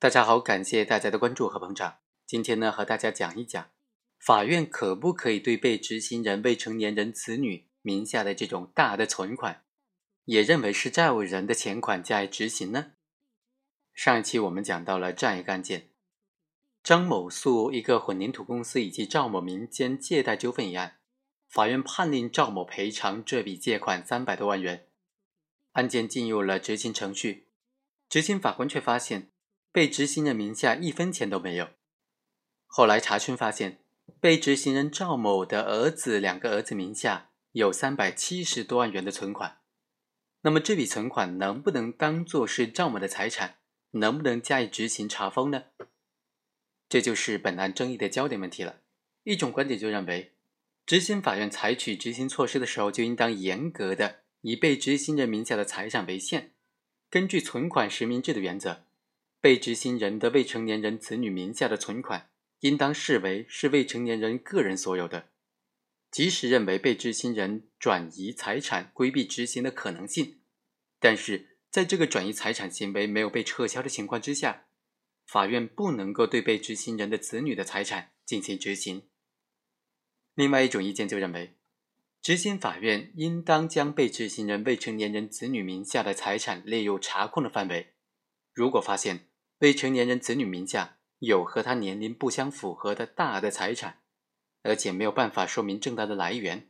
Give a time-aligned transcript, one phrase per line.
[0.00, 1.98] 大家好，感谢大家的关注和捧场。
[2.24, 3.68] 今天呢，和大家讲一讲，
[4.20, 9.64] 法院可不可以对被执行人未成年人子女名下的这种大的存款，
[10.26, 12.92] 也认为是债务人的钱款加以执行呢？
[13.92, 15.90] 上一期我们讲到了这样一个案件：
[16.84, 21.00] 张某诉一个混凝土公司以及赵某民间借贷纠纷一案，
[21.48, 24.86] 法院判令赵某赔偿这笔借款三百多万元。
[25.72, 27.48] 案件进入了执行程序，
[28.08, 29.32] 执行法官却发现
[29.72, 31.68] 被执行人名下一分钱都没有。
[32.66, 33.80] 后来查询发现，
[34.20, 39.58] 被执行人赵某的儿子两个儿子名下有三百七十多万元的存款。
[40.42, 43.58] 那么这笔存款能不能当做是赵某的财产？
[43.92, 45.64] 能不能加以执行查封呢？
[46.88, 48.80] 这就是本案争议的焦点问题了。
[49.24, 50.34] 一种观点就认为，
[50.86, 54.20] 执行法院采取执行措施的时候，就应当严格的。
[54.42, 56.52] 以被执行人名下的财产为限，
[57.10, 58.84] 根据存款实名制的原则，
[59.40, 65.28] 被执行人的未成年人子女名下的存款，应当视为是未成年人个人所有的。
[66.10, 70.40] 即使认为被执行人转移财产规避执行的可能性，
[70.98, 74.66] 但是在这个转移财产行为没有被撤销的情况之下，
[75.26, 79.08] 法院不能够对被执行人的子女的财产进行执行。
[80.34, 81.54] 另外一种意见就认为。
[82.20, 87.94] 执行法院应当将被执行人未成年人子女名下的财产列入查控的范围。
[88.58, 89.28] 如果发现
[89.60, 94.00] 未成年人子女名下有和他年龄不相符合的大的财产，
[94.64, 96.68] 而且没有办法说明正当的来源，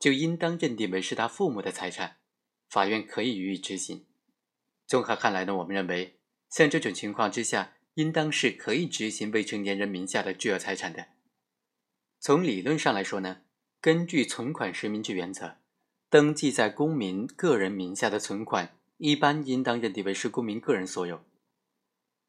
[0.00, 2.16] 就应当认定为是他父母的财产，
[2.68, 4.04] 法院可以予以执行。
[4.84, 6.18] 综合看来呢，我们认为
[6.50, 11.06] 像这种情况之下，应当是可以执行未成年人名下的巨额财产的。
[12.18, 13.42] 从理论上来说呢。
[13.80, 15.58] 根据存款实名制原则，
[16.10, 21.22] 登记在公民个人名下的存款，一般应当认定为是公民个人所有。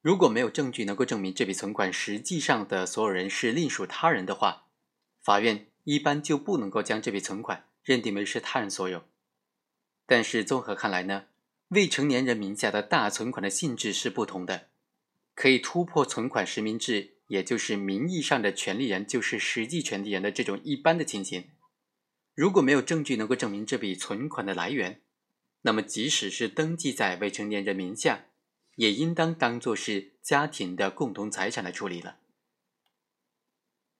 [0.02, 4.66] 如果没有证据能够证明这笔存款实际上的所有人是另属他人的话，
[5.22, 9.04] 法院一般就不能够将这笔存款认定为是他人所有。
[10.06, 11.26] 但是综合看来呢，
[11.70, 14.70] 未成年人名下的大存款的性质是不同的，
[15.36, 17.16] 可以突破存款实名制。
[17.30, 21.48] 也就是名义上的权利人就是实际权利人的这种一般的情形，
[22.34, 25.00] 如果没有证据能够证明这笔存款的来源，
[25.62, 28.26] 那么即使是登记在未成年人名下，
[28.80, 32.16] 也应当当做是家庭的共同财产来处理了。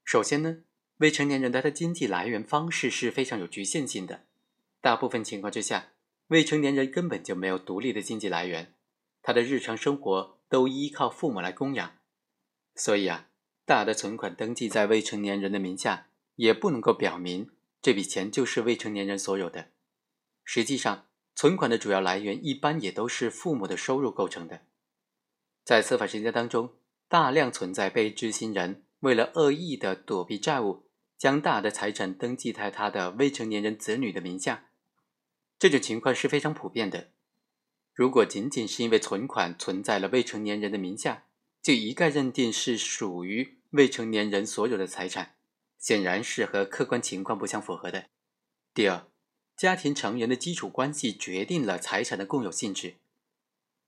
[0.06, 0.60] 首先呢，
[1.00, 4.24] 未成年人的经济来源方式是非常有局限性的，
[4.80, 5.92] 大部分情况之下，
[6.28, 8.74] 未成年人根本就没有独立的经济来源，
[9.22, 11.98] 他的日常生活都依靠父母来供养。
[12.74, 13.28] 所以啊，
[13.66, 17.52] 大的存款登记在未成年人的名下，也不能够表明
[17.82, 19.72] 这笔钱就是未成年人所有的。
[20.46, 21.09] 实际上，
[21.40, 24.64] 存款的主要来源一般也都是父母的收入构成的。
[25.64, 26.74] 在司法实践当中，
[27.08, 34.66] 大量存在被执行人为了恶意的躲避债务，将大的财产登记在他的未成年人子女的名下，
[35.58, 37.12] 这种情况是非常普遍的。
[37.94, 41.28] 如果仅仅是因为存款存在了未成年人的名下，
[41.62, 45.38] 就一概认定是属于未成年人所有的财产，
[45.78, 48.08] 显然是和客观情况不相符合的。
[48.74, 49.08] 第二，
[49.60, 52.96] 家庭成员的基础关系决定了财产的共有性质。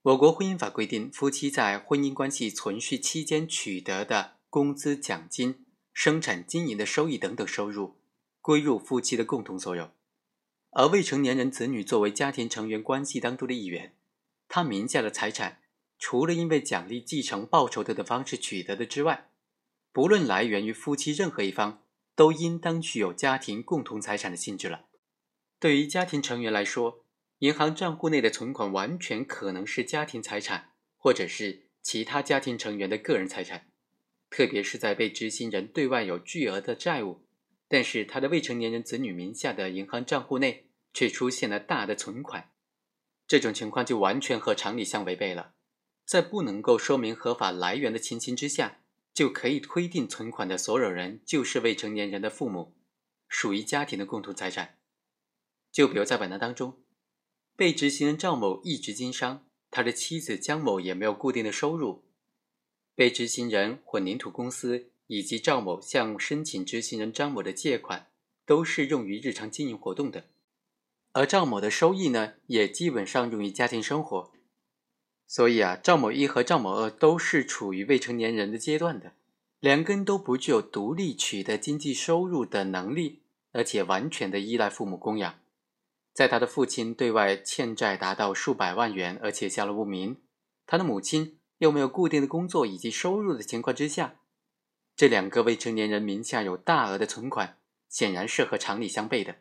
[0.02, 8.02] 我国婚姻法规定，夫妻在婚姻关系存续期间取得的工资、奖金、生产经营的收益等等收入，
[8.42, 9.92] 归入夫妻的共同所有。
[10.72, 13.96] 而未成年人子女作为家庭成员关系当中的一员，
[14.50, 15.60] 他名下的财产。
[15.98, 19.30] 除了因为奖励、继承、报酬等的方式取得的之外，
[19.94, 21.84] 不论来源于夫妻任何一方，
[22.14, 24.88] 都应当具有家庭共同财产的性质了。
[25.62, 27.06] 对于家庭成员来说，
[27.38, 33.68] 银行账户内的存款完全可能是家庭财产，或者是其他家庭成员的个人财产。
[34.32, 37.28] 特别是在被执行人对外有巨额的债务，
[37.68, 42.50] 但是他的未成年人子女名下的银行账户内却出现了大的存款，
[43.28, 45.54] 这种情况就完全和常理相违背了。
[46.08, 48.80] 在不能够说明合法来源的情形之下，
[49.14, 52.74] 就可以推定存款的所有人就是未成年人的父母，
[53.28, 54.80] 属于家庭的共同财产。
[55.71, 56.77] 就比如在本案当中，
[57.56, 62.03] 被执行人赵某一直经商，他的妻子江某也没有固定的收入，
[62.95, 68.07] 被执行人混凝土公司以及赵某向申请执行人张某的借款，
[68.45, 70.25] 都是用于日常经营活动的，
[71.13, 74.31] 而赵某的收益呢，也基本上用于家庭生活。
[75.27, 79.13] 所以啊，赵某一和赵某二都是处于未成年人的阶段的，
[79.62, 83.21] 两个人都不具有独立取得经济收入的能力，
[83.53, 85.41] 而且完全的依赖父母供养。
[86.21, 90.21] 在他的父亲对外欠债达到数百万元，而且下落不明，
[90.68, 94.19] 他的母亲又没有固定的工作以及收入的情况之下，
[94.95, 97.57] 这两个未成年人名下有大额的存款，
[97.89, 99.38] 显然是和常理相悖的。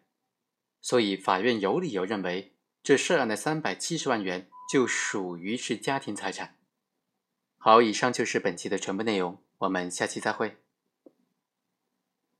[0.80, 6.56] 所以，法院有理由认为，这涉案的三百七十万元就属于是家庭财产。
[7.58, 10.56] 好，以上就是本期的全部内容，我们下期再会。